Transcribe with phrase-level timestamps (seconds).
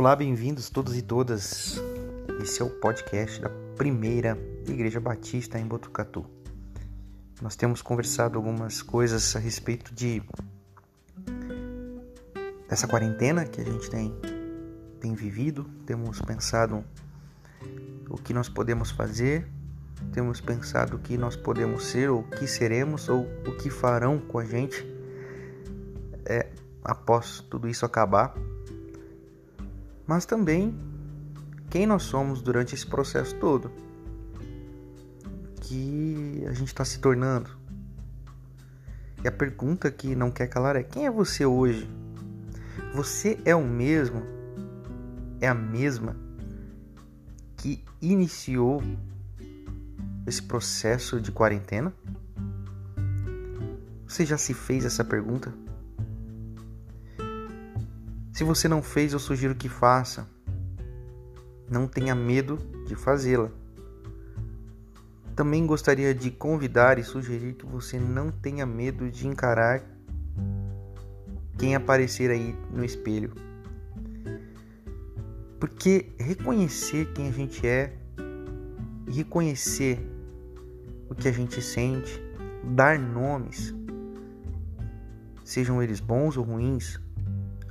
[0.00, 1.78] Olá, bem-vindos todos e todas.
[2.42, 4.34] Esse é o podcast da primeira
[4.66, 6.24] Igreja Batista em Botucatu.
[7.42, 10.22] Nós temos conversado algumas coisas a respeito de
[12.66, 14.14] dessa quarentena que a gente tem,
[15.00, 16.82] tem vivido, temos pensado
[18.08, 19.46] o que nós podemos fazer,
[20.14, 24.18] temos pensado o que nós podemos ser, ou o que seremos, ou o que farão
[24.18, 24.82] com a gente
[26.24, 26.48] é,
[26.82, 28.34] após tudo isso acabar
[30.10, 30.74] mas também
[31.70, 33.70] quem nós somos durante esse processo todo.
[35.60, 37.48] Que a gente está se tornando.
[39.22, 41.88] E a pergunta que não quer calar é: quem é você hoje?
[42.92, 44.24] Você é o mesmo?
[45.40, 46.16] É a mesma
[47.56, 48.82] que iniciou
[50.26, 51.94] esse processo de quarentena?
[54.08, 55.54] Você já se fez essa pergunta?
[58.40, 60.26] Se você não fez, eu sugiro que faça.
[61.70, 63.50] Não tenha medo de fazê-la.
[65.36, 69.82] Também gostaria de convidar e sugerir que você não tenha medo de encarar
[71.58, 73.34] quem aparecer aí no espelho.
[75.58, 77.92] Porque reconhecer quem a gente é
[79.06, 80.00] reconhecer
[81.10, 82.18] o que a gente sente,
[82.64, 83.74] dar nomes,
[85.44, 86.98] sejam eles bons ou ruins,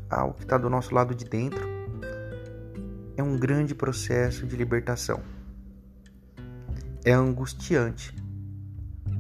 [0.10, 1.68] ao que está do nosso lado de dentro,
[3.16, 5.22] é um grande processo de libertação.
[7.04, 8.16] É angustiante,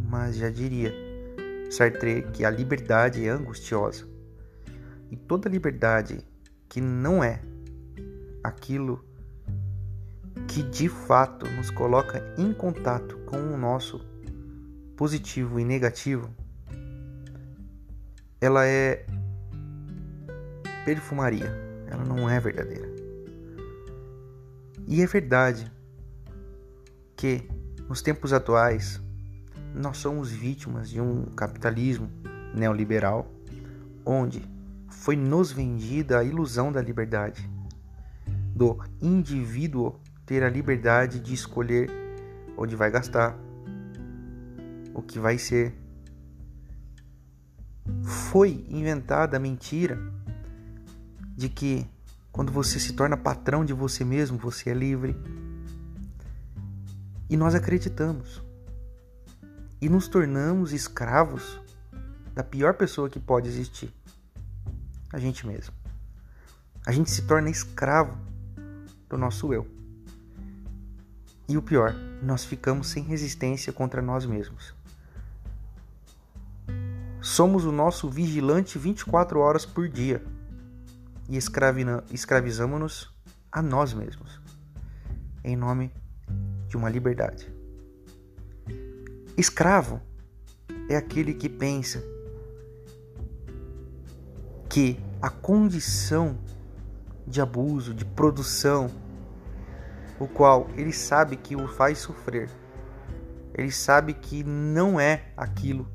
[0.09, 0.93] mas já diria
[1.69, 4.07] Sartre que a liberdade é angustiosa.
[5.11, 6.19] E toda liberdade
[6.67, 7.41] que não é
[8.43, 9.03] aquilo
[10.47, 13.99] que de fato nos coloca em contato com o nosso
[14.95, 16.29] positivo e negativo,
[18.41, 19.05] ela é
[20.85, 21.51] perfumaria.
[21.87, 22.87] Ela não é verdadeira.
[24.87, 25.71] E é verdade
[27.15, 27.47] que
[27.87, 29.01] nos tempos atuais
[29.73, 32.09] nós somos vítimas de um capitalismo
[32.53, 33.31] neoliberal
[34.05, 34.43] onde
[34.87, 37.47] foi nos vendida a ilusão da liberdade,
[38.55, 41.89] do indivíduo ter a liberdade de escolher
[42.57, 43.37] onde vai gastar,
[44.93, 45.73] o que vai ser.
[48.03, 49.97] Foi inventada a mentira
[51.39, 51.87] de que
[52.33, 55.15] quando você se torna patrão de você mesmo, você é livre.
[57.29, 58.43] E nós acreditamos.
[59.79, 61.61] E nos tornamos escravos
[62.35, 63.89] da pior pessoa que pode existir:
[65.13, 65.73] a gente mesmo.
[66.85, 68.17] A gente se torna escravo
[69.07, 69.65] do nosso eu.
[71.47, 74.73] E o pior, nós ficamos sem resistência contra nós mesmos.
[77.21, 80.21] Somos o nosso vigilante 24 horas por dia
[81.29, 83.13] e escravizamos-nos
[83.51, 84.41] a nós mesmos,
[85.43, 85.93] em nome
[86.67, 87.53] de uma liberdade.
[89.37, 90.01] Escravo
[90.89, 92.03] é aquele que pensa
[94.67, 96.37] que a condição
[97.25, 98.89] de abuso, de produção,
[100.19, 102.49] o qual ele sabe que o faz sofrer,
[103.53, 105.87] ele sabe que não é aquilo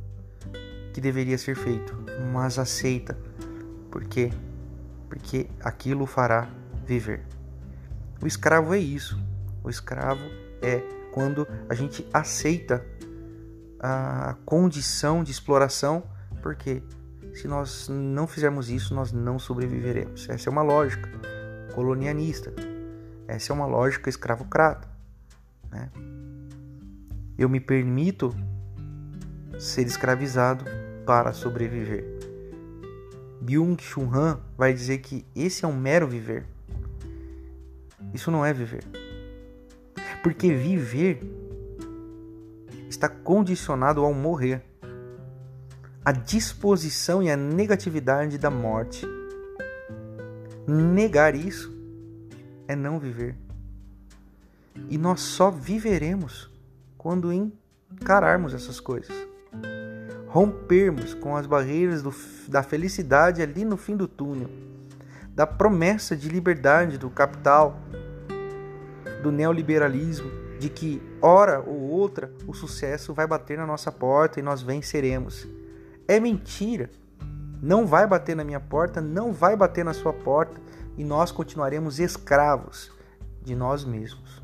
[0.92, 1.96] que deveria ser feito,
[2.32, 3.18] mas aceita,
[3.90, 4.30] porque
[5.14, 6.48] porque aquilo fará
[6.84, 7.22] viver.
[8.20, 9.16] O escravo é isso.
[9.62, 10.24] O escravo
[10.60, 10.82] é
[11.12, 12.84] quando a gente aceita
[13.78, 16.02] a condição de exploração,
[16.42, 16.82] porque
[17.32, 20.28] se nós não fizermos isso, nós não sobreviveremos.
[20.28, 21.08] Essa é uma lógica
[21.72, 22.52] colonialista.
[23.28, 24.88] Essa é uma lógica escravocrata.
[25.70, 25.90] Né?
[27.38, 28.34] Eu me permito
[29.60, 30.64] ser escravizado
[31.06, 32.13] para sobreviver.
[33.44, 36.46] Byung-Chul Han vai dizer que esse é um mero viver.
[38.14, 38.82] Isso não é viver.
[40.22, 41.20] Porque viver
[42.88, 44.62] está condicionado ao morrer.
[46.02, 49.06] A disposição e a negatividade da morte.
[50.66, 51.70] Negar isso
[52.66, 53.36] é não viver.
[54.88, 56.50] E nós só viveremos
[56.96, 59.33] quando encararmos essas coisas
[60.34, 62.12] rompermos com as barreiras do,
[62.48, 64.50] da felicidade ali no fim do túnel,
[65.32, 67.78] da promessa de liberdade do capital,
[69.22, 70.28] do neoliberalismo,
[70.58, 75.46] de que hora ou outra o sucesso vai bater na nossa porta e nós venceremos.
[76.08, 76.90] É mentira.
[77.62, 80.60] Não vai bater na minha porta, não vai bater na sua porta
[80.96, 82.90] e nós continuaremos escravos
[83.40, 84.42] de nós mesmos.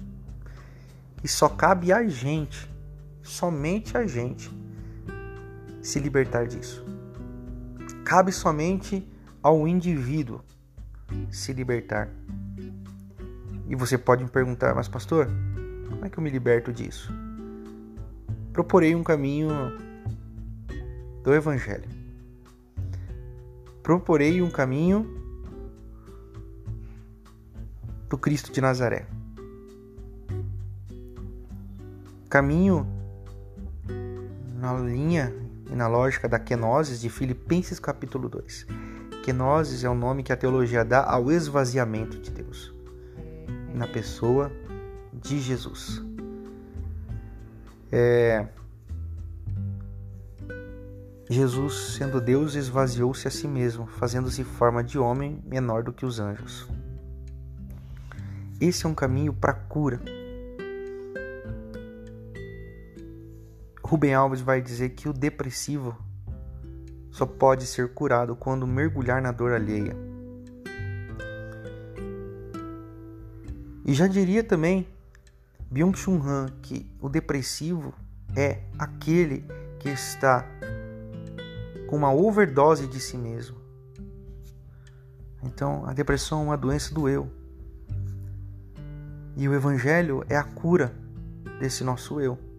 [1.24, 2.70] E só cabe a gente,
[3.24, 4.48] somente a gente,
[5.82, 6.84] se libertar disso.
[8.04, 9.06] Cabe somente
[9.42, 10.42] ao indivíduo
[11.30, 12.08] se libertar.
[13.68, 15.28] E você pode me perguntar, mas pastor,
[15.88, 17.12] como é que eu me liberto disso?
[18.52, 19.50] Proporei um caminho
[21.22, 21.88] do Evangelho.
[23.82, 25.06] Proporei um caminho
[28.08, 29.06] do Cristo de Nazaré.
[32.28, 32.86] Caminho
[34.58, 35.32] na linha
[35.70, 38.66] e na lógica da kenosis de Filipenses capítulo 2.
[39.24, 42.74] Kenosis é o nome que a teologia dá ao esvaziamento de Deus
[43.74, 44.50] na pessoa
[45.12, 46.02] de Jesus.
[47.92, 48.46] É...
[51.28, 56.18] Jesus, sendo Deus, esvaziou-se a si mesmo, fazendo-se forma de homem menor do que os
[56.18, 56.68] anjos.
[58.60, 60.00] Esse é um caminho para cura.
[63.90, 65.98] Rubem Alves vai dizer que o depressivo
[67.10, 69.96] só pode ser curado quando mergulhar na dor alheia.
[73.84, 74.86] E já diria também
[75.68, 77.92] Byung-Chul Han que o depressivo
[78.36, 79.44] é aquele
[79.80, 80.46] que está
[81.88, 83.56] com uma overdose de si mesmo.
[85.42, 87.28] Então, a depressão é uma doença do eu.
[89.36, 90.94] E o evangelho é a cura
[91.58, 92.49] desse nosso eu.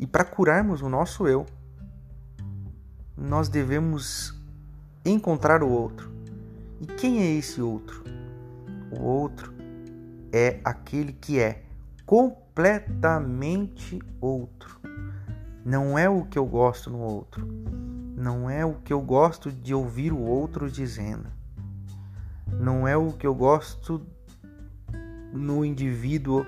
[0.00, 1.44] E para curarmos o nosso eu,
[3.14, 4.34] nós devemos
[5.04, 6.10] encontrar o outro.
[6.80, 8.02] E quem é esse outro?
[8.90, 9.52] O outro
[10.32, 11.64] é aquele que é
[12.06, 14.80] completamente outro.
[15.62, 17.46] Não é o que eu gosto no outro.
[18.16, 21.26] Não é o que eu gosto de ouvir o outro dizendo.
[22.46, 24.00] Não é o que eu gosto
[25.30, 26.46] no indivíduo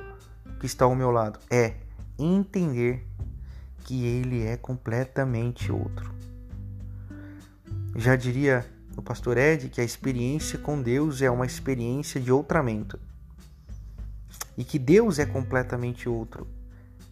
[0.59, 1.39] que está ao meu lado.
[1.51, 1.77] É
[2.19, 3.07] entender
[3.85, 6.13] que ele é completamente outro.
[7.95, 8.65] Já diria
[8.97, 12.99] o pastor Ed que a experiência com Deus é uma experiência de outramento.
[14.57, 16.47] E que Deus é completamente outro.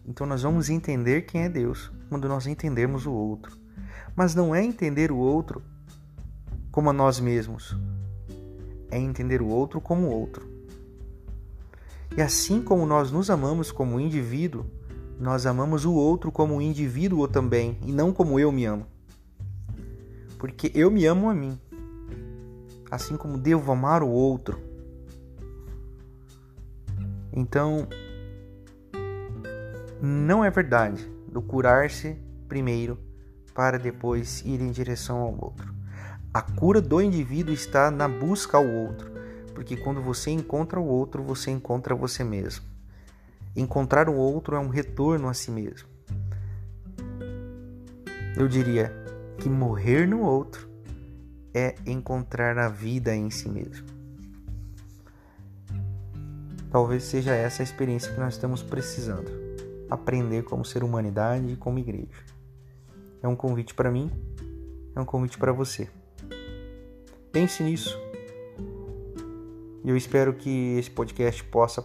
[0.05, 3.57] Então nós vamos entender quem é Deus quando nós entendermos o outro.
[4.15, 5.61] Mas não é entender o outro
[6.71, 7.75] como a nós mesmos.
[8.89, 10.49] É entender o outro como outro.
[12.15, 14.65] E assim como nós nos amamos como indivíduo,
[15.21, 18.85] nós amamos o outro como indivíduo também, e não como eu me amo
[20.41, 21.55] porque eu me amo a mim,
[22.89, 24.59] assim como devo amar o outro.
[27.31, 27.87] Então,
[30.01, 32.17] não é verdade do curar-se
[32.47, 32.97] primeiro
[33.53, 35.71] para depois ir em direção ao outro.
[36.33, 39.11] A cura do indivíduo está na busca ao outro,
[39.53, 42.65] porque quando você encontra o outro, você encontra você mesmo.
[43.55, 45.89] Encontrar o outro é um retorno a si mesmo.
[48.37, 49.01] Eu diria,
[49.41, 50.69] que morrer no outro
[51.51, 53.87] é encontrar a vida em si mesmo.
[56.69, 59.31] Talvez seja essa a experiência que nós estamos precisando.
[59.89, 62.23] Aprender como ser humanidade e como igreja.
[63.23, 64.11] É um convite para mim,
[64.95, 65.89] é um convite para você.
[67.31, 67.99] Pense nisso.
[69.83, 71.83] E eu espero que esse podcast possa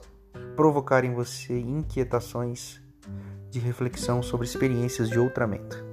[0.57, 2.81] provocar em você inquietações
[3.51, 5.85] de reflexão sobre experiências de outramento.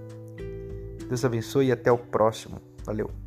[1.08, 2.60] Deus abençoe e até o próximo.
[2.86, 3.23] Valeu!